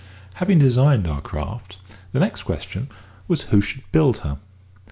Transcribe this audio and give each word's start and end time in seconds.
Having 0.41 0.57
designed 0.57 1.05
our 1.05 1.21
craft, 1.21 1.77
the 2.11 2.19
next 2.19 2.41
question 2.41 2.89
was, 3.27 3.43
who 3.43 3.61
should 3.61 3.83
build 3.91 4.17
her? 4.25 4.39